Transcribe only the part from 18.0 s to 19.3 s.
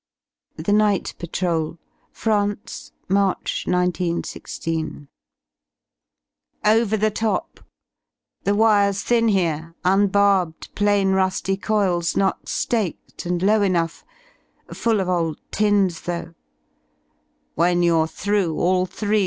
through, all three.